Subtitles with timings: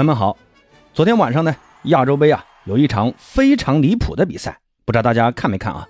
[0.00, 0.34] 朋友们好，
[0.94, 5.86] 昨天晚上呢，亚洲杯啊有一场非常离谱的比赛，不知道大家看没看啊？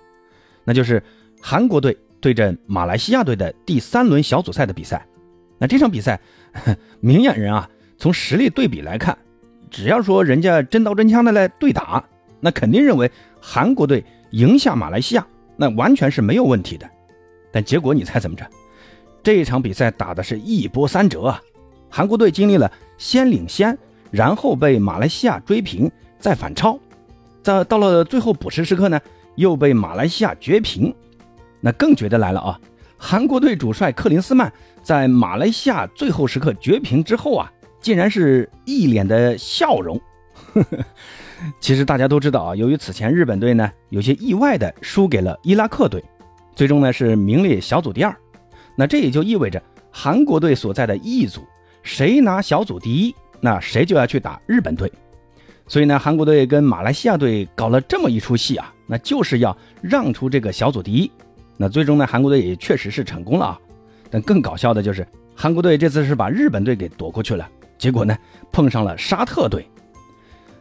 [0.65, 1.01] 那就是
[1.41, 5.07] 韩国队对阵马来西亚队的第三轮小组赛的比赛。
[5.57, 6.19] 那这场比赛，
[6.99, 9.17] 明眼人啊，从实力对比来看，
[9.69, 12.03] 只要说人家真刀真枪的来对打，
[12.41, 13.09] 那肯定认为
[13.39, 16.85] 韩国队赢下马来西亚，那完全是没有问题的。
[17.49, 18.45] 但结果你猜怎么着？
[19.23, 21.41] 这一场比赛打的是一波三折啊！
[21.89, 23.77] 韩国队经历了先领先。
[24.11, 26.77] 然后被马来西亚追平，再反超，
[27.41, 28.99] 在到了最后补时时刻呢，
[29.35, 30.93] 又被马来西亚绝平。
[31.61, 32.59] 那更绝的来了啊！
[32.97, 34.51] 韩国队主帅克林斯曼
[34.83, 39.99] 在马来西亚最后时刻绝平之后啊，竟然是一脸的笑容。
[41.59, 46.03] 其实大家都知道啊，由于此前日本队呢有些意外的输给了伊拉克队，
[46.55, 48.15] 最终呢是名列小组第二。
[48.75, 51.41] 那这也就意味着韩国队所在的 E 组，
[51.83, 53.15] 谁拿小组第一？
[53.41, 54.91] 那谁就要去打日本队，
[55.67, 61.11] 所以呢，韩国队跟马来西亚队搞了这么一出戏啊，那就是要让出这个小组第一。
[61.57, 63.59] 那最终呢，韩国队也确实是成功了啊。
[64.09, 68.17] 但更搞笑的就是，韩国队这次是把日本队给躲过去了，结果呢，
[68.51, 69.67] 碰上了沙特队。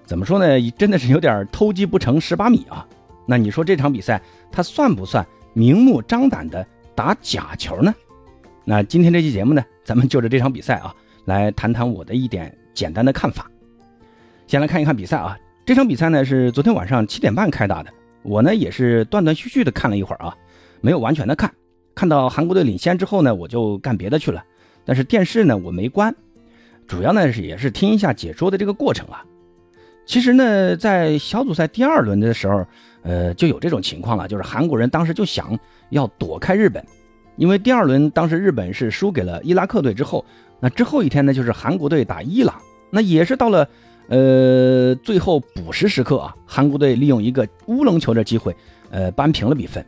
[0.07, 0.71] 怎么说呢？
[0.79, 2.87] 真的是有点偷鸡不成蚀把米啊。
[3.27, 4.21] 那你说这场比赛，
[4.51, 7.95] 它算不算明目张胆的打假球呢？
[8.65, 10.95] 那今天这期节目呢，咱们就着这场比赛啊，
[11.27, 12.57] 来谈谈我的一点。
[12.73, 13.51] 简单的看法，
[14.47, 15.37] 先来看一看比赛啊。
[15.67, 17.91] 这场比赛呢是昨天晚上七点半开打的，
[18.23, 20.35] 我呢也是断断续续的看了一会儿啊，
[20.81, 21.53] 没有完全的看。
[21.95, 24.43] 看到韩国队领先之后呢，我就干别的去了。
[24.85, 26.13] 但是电视呢我没关，
[26.89, 29.23] 主要呢是也是听一下解说的这个过程啊。
[30.07, 32.67] 其实呢，在小组赛第二轮的时候，
[33.03, 35.57] 呃，就有这种情况了，就是韩国人当时就想
[35.91, 36.85] 要躲开日本，
[37.37, 40.25] 因为第二轮当时日本是输给了伊拉克队之后。
[40.61, 42.55] 那之后一天呢，就是韩国队打伊朗，
[42.91, 43.69] 那也是到了，
[44.09, 48.55] 呃，最后补时时刻啊，韩国队利用一个乌龙球的机会，
[48.91, 49.85] 呃，扳平了比分。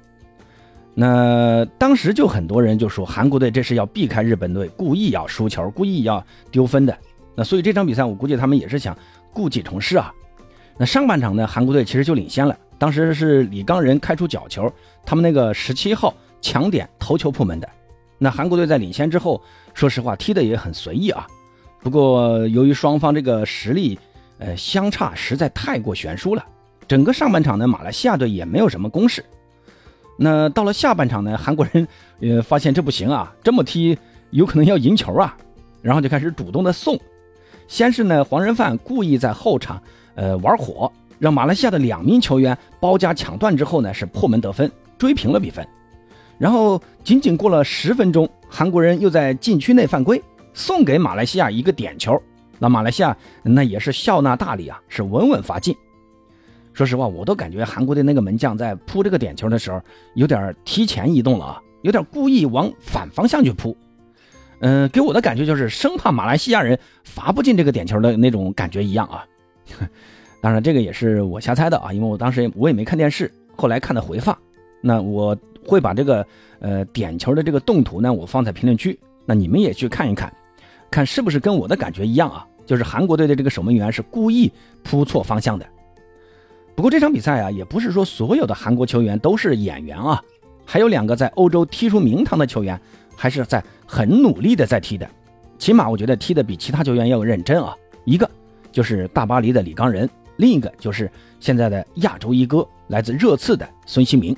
[0.94, 6.96] 那当时就很多人就说，韩国队这是要避开日本队，故意要输球，故意要丢分的。
[7.34, 8.96] 那所以这场比赛，我估计他们也是想
[9.32, 10.12] 故技重施啊。
[10.76, 14.70] 那上半场呢，韩国队其实就领先了，当时是李刚仁开出角球，
[15.04, 17.69] 他们那个十七号抢点头球破门的。
[18.19, 19.42] 那韩国队在领先之后，
[19.74, 21.26] 说实话踢的也很随意啊。
[21.80, 23.98] 不过由于双方这个实力，
[24.38, 26.44] 呃相差实在太过悬殊了，
[26.86, 29.24] 整个上半场呢，马来西亚队也没有什么攻势。
[30.16, 31.88] 那到了下半场呢，韩国人
[32.20, 33.98] 呃发现这不行啊，这么踢
[34.30, 35.36] 有可能要赢球啊，
[35.80, 36.98] 然后就开始主动的送。
[37.66, 39.82] 先是呢，黄仁范故意在后场
[40.14, 45.66] 呃玩火，让马来西亚的两名球员包夹抢断之后呢，是破门得分，追平了比分。
[46.42, 50.20] 然后仅仅过了十分钟，韩国人又在禁区内犯规，
[50.53, 52.20] 送给马来西亚一个点球。
[52.58, 55.72] 那马来西亚那也是笑纳大礼啊，是稳稳罚进。
[56.72, 59.81] 说实话，我都感觉韩国队那个门将在扑这个点球的时候，
[60.14, 63.76] 有点提前移动了啊，有点故意往反方向去扑。
[64.58, 69.25] 嗯，给我的感觉就是生怕马来西亚人罚不进这个点球的那种感觉一样啊。
[70.42, 74.36] 当然，这个也是我瞎猜的啊，因为我当时我也没看电视，后来看的回放。
[74.81, 75.38] 那我。
[75.66, 76.26] 会把这个
[76.60, 80.32] 呃点球的这个动图呢，我放在评论区，那你们也去看一看，
[80.90, 82.46] 看是不是跟我的感觉一样啊？
[82.64, 84.50] 就是韩国队的这个守门员是故意
[84.82, 85.66] 扑错方向的。
[86.74, 90.22] 不过这场比赛啊，也不是说所有的韩国球员都是演员啊，
[90.64, 92.80] 还有两个在欧洲踢出名堂的球员，
[93.16, 95.08] 还是在很努力的在踢的，
[95.58, 97.76] 起码我觉得踢的比其他球员要认真啊。
[98.04, 98.28] 一个
[98.70, 104.34] 就是大巴黎的李刚仁，另一个就是现在的亚洲一哥，来自热刺的孙兴民。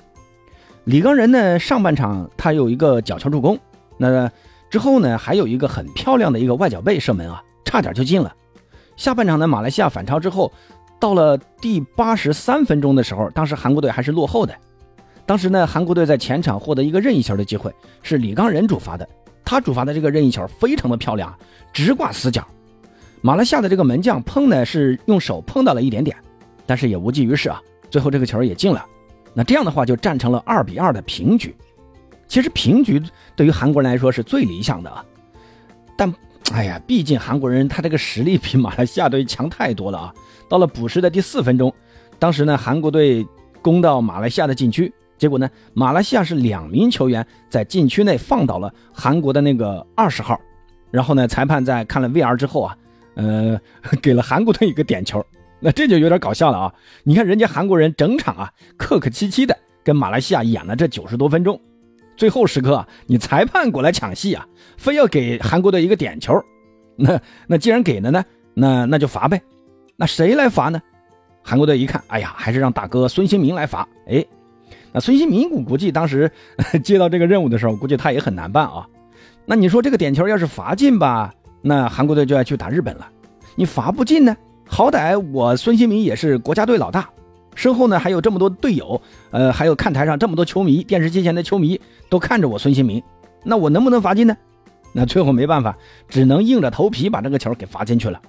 [0.85, 3.59] 李刚仁呢，上半场他有一个角球助攻，
[3.97, 4.31] 那
[4.69, 8.35] 之后呢，还有一个很漂亮的一个外脚背射门啊，差点就进了。
[8.95, 10.53] 下半场呢，马来西亚反超之后，
[11.01, 14.55] 到了第八十三分钟的时候，当时韩国队还是落后的。
[15.25, 19.09] 当时呢，韩国队在前场获得一个任意球的机会，是李刚仁主罚的。
[19.43, 21.35] 他主罚的这个任意球非常的漂亮，
[21.73, 22.47] 直挂死角。
[23.23, 26.15] 马来西亚的这个门将碰呢是用手碰到了一点点，
[26.67, 27.59] 但是也无济于事啊。
[27.91, 28.85] 最后这个球也进了。
[29.35, 31.55] 那这样的话就战成了二比二的平局。
[32.27, 33.03] 其实平局
[33.37, 35.05] 对于韩国人来说是最理想的啊，
[35.97, 36.13] 但
[36.53, 40.15] 哎呀，毕竟韩国人他这个实力比马来西亚队强太多了啊。
[40.49, 41.73] 到了补时的第四分钟，
[42.19, 43.27] 当时呢韩国队
[43.61, 50.41] 攻到马来西亚的禁区，结果呢马来西亚是两名球员在禁区内放倒了韩国的那个二十号，
[50.91, 52.77] 然后呢裁判在看了 VR 之后啊，
[53.15, 53.61] 呃，
[54.03, 55.25] 给了韩国队一个点球。
[55.65, 56.75] 那这就有点搞笑了啊！
[57.05, 61.59] 你看人家韩国人整场啊客客气气的跟马来西亚演了这九十多分钟，
[62.19, 64.47] 最后时刻啊，你裁判过来抢戏啊，
[64.77, 66.35] 非要给韩国队一个点球。
[66.97, 68.23] 那那既然给了呢，
[68.53, 69.41] 那那就罚呗。
[69.97, 70.79] 那谁来罚呢？
[71.43, 73.89] 韩国队一看，哎呀，还是让大哥孙兴民来罚。
[74.07, 74.23] 哎，
[74.93, 76.31] 那孙兴民估估计当时
[76.85, 78.87] 接到这个任务的时候，估计他也很难办啊。
[79.47, 81.33] 那你说这个点球要是罚进吧，
[81.63, 83.09] 那韩国队就要去打日本了。
[83.57, 87.09] 你罚不进呢，好歹我孙兴民也是国家队老大，
[87.55, 89.01] 身后呢还有这么多队友，
[89.31, 93.03] 呃，还有看台上这么多球迷，电视机前的球迷都看着我孙兴民，
[93.45, 94.37] 那我能不能罚进呢？
[94.93, 95.77] 那最后没办法，
[96.09, 98.21] 只能硬着头皮把这个球给罚进去了。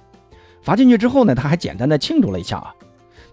[0.62, 2.74] 罚进去之后呢，他还简单的庆祝了一下啊。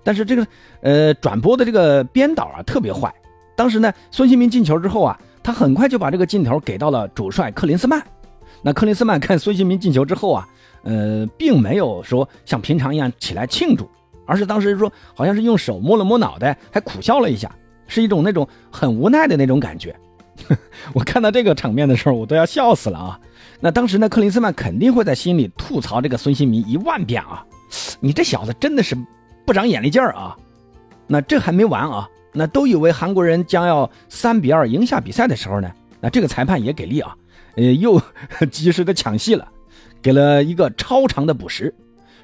[0.03, 0.47] 但是这个
[0.81, 3.13] 呃转播的这个编导啊特别坏，
[3.55, 8.01] 当时呢孙兴民进球之后啊，他很快就把这个镜头给到了主帅克林斯曼。
[8.61, 10.47] 那克林斯曼看孙兴民进球之后啊，
[10.83, 13.89] 呃，并没有说像平常一样起来庆祝，
[14.25, 17.51] 而是当时说好像是用手摸了摸脑袋，还苦笑了一下，
[17.88, 19.95] 是一种那种很无奈的那种感觉。
[20.94, 23.19] 我看到这个场面的时候，我都要笑死了啊！
[23.59, 27.45] 那当时呢，克林斯曼肯定会在心里吐槽这个孙兴民一万遍啊，
[28.00, 28.97] 你这小子真的是。
[29.45, 30.38] 不长眼力劲儿啊！
[31.06, 32.07] 那这还没完啊！
[32.31, 35.69] 那都以为韩国人将要三比二赢下比赛的时候呢，
[36.00, 37.13] 那这个裁判也给力啊，
[37.57, 38.01] 呃，又
[38.50, 39.45] 及时的抢戏了，
[40.01, 41.73] 给了一个超长的补时，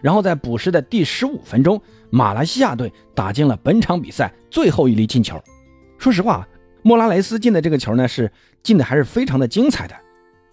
[0.02, 5.42] 然后在补时的第十五分钟，马来西亚队打进了本场比赛最后一粒进球。
[5.98, 6.48] 说实话，
[6.82, 8.32] 莫拉雷斯进的这个球呢，是
[8.64, 9.96] 进的还是非常的精彩的。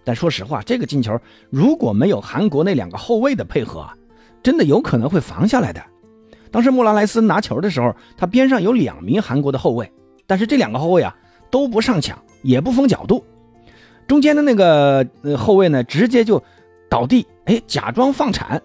[0.04, 1.18] 但说实话，这个进球
[1.50, 3.88] 如果没有韩国那两个后卫的配合，
[4.42, 5.82] 真的有可能会防下来的。
[6.52, 9.92] 当时莫拉莱斯拿球的时候，他边上有两名韩国的后卫，
[10.26, 11.16] 但是这两个后卫啊
[11.50, 13.24] 都不上抢，也不封角度。
[14.06, 15.04] 中间的那个
[15.36, 16.42] 后卫呢，直接就
[16.88, 18.60] 倒地，哎，假装放铲。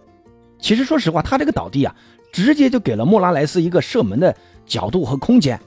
[0.60, 1.96] 其实说实话，他这个倒地啊，
[2.32, 4.36] 直接就给了莫拉莱斯一个射门的
[4.66, 5.60] 角度和空间，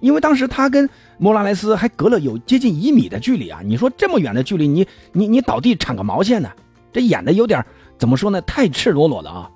[0.00, 3.60] 因为当时他跟莫拉莱斯还隔了有接近一米的距离啊。
[3.64, 6.50] 你说这么远的距离，你你你倒地铲个毛线呢？
[6.92, 7.64] 这演的有点
[7.98, 8.40] 怎么说呢？
[8.42, 9.50] 太赤裸裸了啊！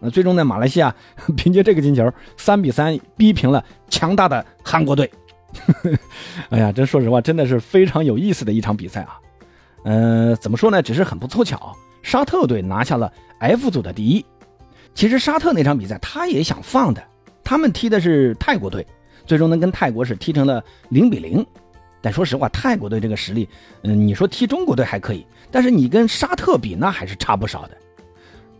[0.00, 0.44] 那最终呢？
[0.44, 0.94] 马来西亚
[1.36, 5.08] 凭借这个进球，三比三逼平了强大的韩国队。
[6.50, 9.20] 哎呀，这说实话，真的是非常有意思的一场比赛啊。
[9.84, 10.82] 呃，怎么说呢？
[10.82, 14.24] 只是很不凑巧，沙特队拿下了 F 组的第一。
[14.94, 17.02] 其实沙特那场比赛他也想放的，
[17.42, 18.86] 他们踢的是泰国队，
[19.24, 21.44] 最终能跟泰国是踢成了零比零。
[22.00, 23.48] 但说实话，泰国队这个实力，
[23.82, 27.76] 嗯，你说踢中国队还可以，但是你跟沙特比，那还是差不少的。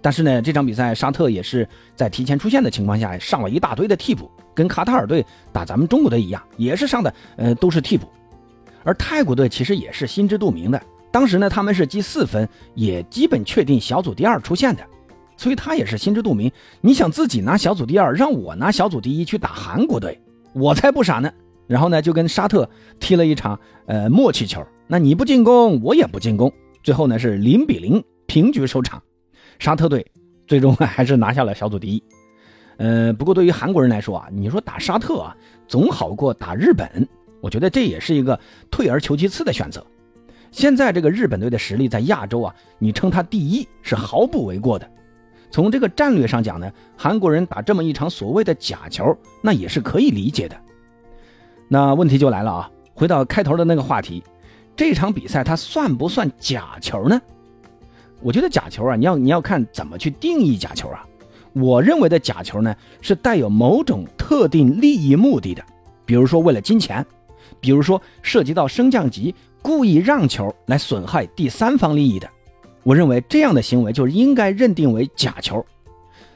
[0.01, 8.09] 但是呢，这场比赛沙特也是在提前出线的情况下上了一大堆的替补，跟卡塔尔队打咱们中国队一样，也是上的呃都是替补。
[8.85, 10.81] 而泰国队其实也是心知肚明的，
[11.13, 14.83] 当时呢他们是积四分，也基本确定小组第二出线的，
[15.37, 16.51] 所以他也是心知肚明。
[16.81, 20.19] 你想自己拿小组第二，让我拿小组第一去打韩国队，
[20.55, 21.31] 我才不傻呢。
[21.69, 22.69] 然后呢就跟沙特
[22.99, 29.01] 踢了一场呃默契球，那你不进攻，我也不进攻，最后呢是零比零平局收场。
[29.59, 30.05] 沙特队
[30.47, 32.03] 最终还是拿下了小组第一，
[32.79, 35.37] 呃，不过对于韩国人来说啊，你说打沙特啊，
[35.69, 37.07] 总好过打日本，
[37.41, 38.39] 我觉得这也是一个
[38.71, 39.87] 退而求其次的选择。
[40.53, 44.89] 现在这个日本队的实力在亚洲啊，你称他第一是毫不为过的。
[45.51, 50.57] 从这个战略上讲呢，韩国人打这么一场所谓的假球，那也是可以理解的。
[51.69, 54.23] 那问题就来了啊，回到开头的那个话题，
[54.77, 57.21] 这场比赛它算不算假球呢？
[58.21, 61.05] 我觉得假球啊，你要你要看怎么去定义假球啊。
[61.55, 65.63] 我认为的假球呢，是带有某种特定利益目的的，
[66.05, 67.05] 比如说为了金钱，
[67.61, 72.29] 比如说涉及到升降级，故意让球来损害第三方利益的。
[72.83, 75.65] 我认为这样的行为就应该认定为假球。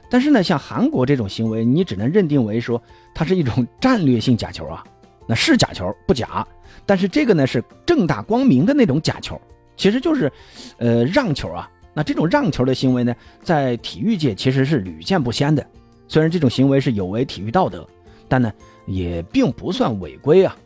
[0.09, 2.81] 但是呢，像韩国这种行为，你只能认定为说
[3.13, 4.85] 它是一种战略性假球啊。
[5.27, 6.47] 那是假球不假，
[6.87, 9.41] 但是这个呢是正大光明的那种假球，
[9.77, 10.31] 其实就是，
[10.79, 11.69] 呃，让球啊。
[11.93, 15.67] 那这种让球的行为呢，在体育界其实是屡见不鲜的。
[16.07, 17.85] 虽然这种行为是有违体育道德，
[18.29, 18.53] 但呢，
[18.87, 20.57] 也并不算违规啊。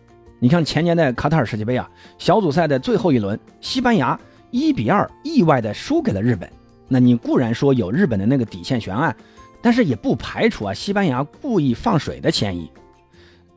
[0.43, 4.19] 你看前年的卡塔尔世界杯啊，小组赛的最后一轮，西班牙
[4.51, 6.51] 一比二意外的输给了日本。
[6.89, 9.15] 那你固然说有日本的那个底线悬案，
[9.63, 12.69] 但是也不排除啊西班牙故意放水的嫌疑。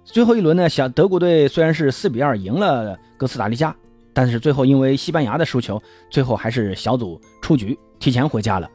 [0.04, 3.76] 最后一轮呢，小德国队虽然是四比二赢了哥斯达黎加。
[4.16, 8.70] 但是最后因为西班牙的输球，最后还是小组出局，提前回家了。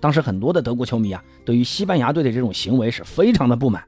[0.00, 3.84] 当时很多的德国球迷啊，对于西班牙队的这种行为是非常的不满。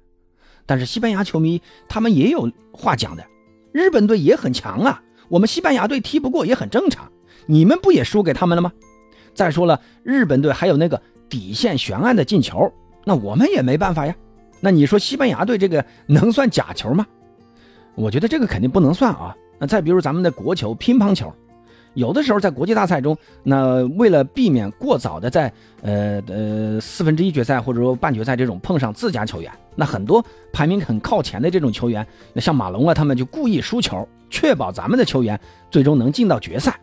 [0.65, 3.25] 但是西班牙球迷他们也有话讲的，
[3.73, 7.11] 日本队也很强啊，我们西班牙队踢不过也很正常。
[7.47, 8.73] 你们不也输给他们了吗？
[9.35, 12.73] 再说了，日本队还有那个底线悬案的进球，
[13.05, 14.15] 那我们也没办法呀。
[14.61, 17.07] 那你说西班牙队这个能算假球吗？
[17.95, 19.35] 我觉得这个肯定不能算啊。
[19.59, 21.33] 那再比如咱们的国球乒乓球，
[21.95, 35.39] 有的时候在国际大赛中，那为了避免过早的在呃呃四分之一决赛或者说半决赛这种碰上自家球员，那很多排名很靠前的这种球员，那像马龙啊，他们就故意输球，确保咱们的球员
[35.71, 36.79] 最终能进到决赛。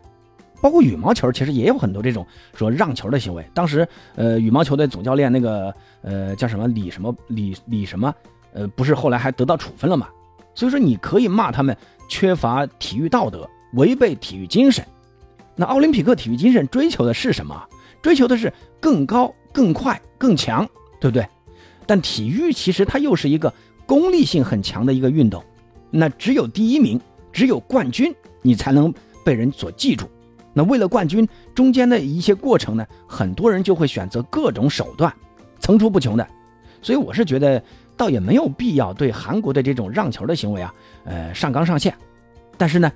[0.62, 3.42] 包括羽毛球，其实也有很多这种说让球的行为。
[3.54, 8.14] 当时，呃，羽毛球的总教练那个呃叫什么李什么李李什么，
[8.52, 10.08] 呃，不是后来还得到处分了吗？
[10.54, 11.74] 所以说，你可以骂他们
[12.10, 14.84] 缺乏体育道德，违背体育精神。
[15.60, 17.68] 那奥林匹克体育精神追求的是什么？
[18.00, 18.50] 追求的是
[18.80, 20.66] 更高、更快、更强，
[20.98, 21.26] 对不对？
[21.84, 23.52] 但体育其实它又是一个
[23.84, 25.44] 功利性很强的一个运动。
[25.90, 26.98] 那只有第一名，
[27.30, 28.90] 只有冠军，你才能
[29.22, 30.08] 被人所记住。
[30.54, 35.14] 那为了冠军，中间的一些过程呢，很多人就会选择各种手段，
[35.58, 36.26] 层出不穷的。
[36.80, 37.62] 所以我是觉得，
[37.98, 40.74] 倒也没有必要对韩国的这种让球的行为啊，
[41.04, 41.94] 呃，上纲上线。
[42.56, 42.90] 但是呢，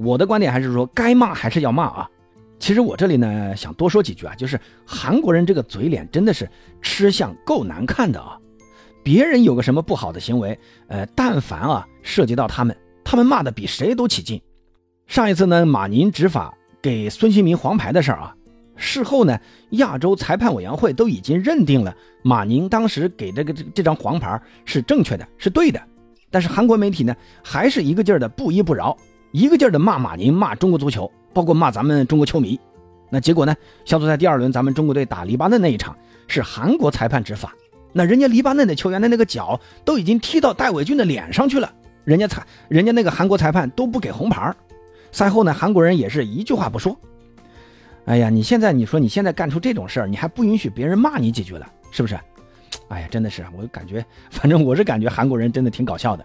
[0.00, 2.10] 我的观点还是说，该骂还是要骂啊。
[2.58, 6.48] 其实我这里呢，想多说几句啊，就是韩国人这个嘴脸真的是
[6.80, 8.38] 吃相够难看的啊。
[9.02, 14.40] 别人有个什么不好的行为，呃，但凡啊涉及到他们，他们骂的比谁都起劲。
[15.06, 16.54] 上一次呢，马宁执法。
[16.82, 18.34] 给孙兴民黄牌的事儿啊，
[18.74, 19.38] 事后呢，
[19.72, 25.78] 亚洲裁判委员会都已经认定了马宁当时给这个这这张黄牌是正确的，是对的。
[26.30, 27.14] 但是韩国媒体呢，
[27.44, 28.96] 还是一个劲儿的不依不饶，
[29.32, 32.58] 一个劲儿的骂马宁，骂中国足球，包括骂咱们中国球迷。
[33.08, 35.96] 那结果呢，小组赛第二轮咱们中国队打黎巴嫩那一场
[36.26, 37.52] 是韩国裁判执法，
[37.92, 41.72] 那人家黎巴嫩的球员的那个脚都已经踢到戴伟俊的脸上去了，
[42.04, 44.54] 人家裁人家那个韩国裁判都不给红牌。
[45.12, 46.96] 赛后呢，韩国人也是一句话不说。
[48.06, 52.18] 哎呀，你现在你说你现在干出这种事儿，你还不允许别人骂你几句了，是不是？
[52.88, 56.24] 哎呀，真的是，我感觉，反正我是感觉韩国人真的挺搞笑的。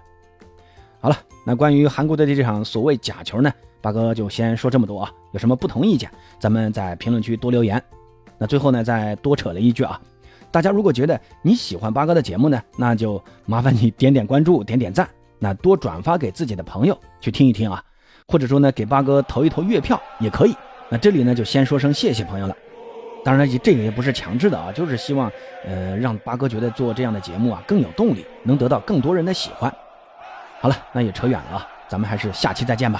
[1.06, 5.12] 好了，那关于韩国队的这场所谓假球呢，八哥就先说这么多啊。
[5.34, 6.10] 有什么不同意见，
[6.40, 7.80] 咱们在评论区多留言。
[8.40, 10.02] 那最后呢，再多扯了一句啊，
[10.50, 15.08] 大家如果觉得你喜欢八哥的节目呢，那就麻烦你点点关注，点点赞，
[15.38, 17.84] 那多转发给自己的朋友去听一听啊。
[18.28, 20.56] 或者说呢，给八哥投一投月票也可以。
[20.90, 22.58] 那这里呢，就先说声谢谢朋友了。
[23.24, 25.32] 当然，这个也不是强制的啊，就是希望，
[25.68, 29.72] 呃，让八哥觉得做这样的节目啊更有动力，能得到更多人的喜欢。
[30.66, 33.00] 好了，那也扯远了啊，咱们还是下期再见吧。